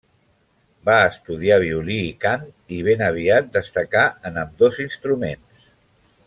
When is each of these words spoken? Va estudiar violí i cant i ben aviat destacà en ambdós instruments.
Va 0.89 0.95
estudiar 1.09 1.59
violí 1.63 1.97
i 2.05 2.15
cant 2.25 2.47
i 2.79 2.81
ben 2.89 3.05
aviat 3.09 3.53
destacà 3.59 4.07
en 4.31 4.41
ambdós 4.47 4.81
instruments. 4.87 5.71